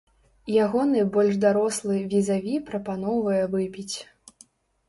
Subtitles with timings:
[0.63, 3.95] Ягоны больш дарослы візаві прапаноўвае выпіць.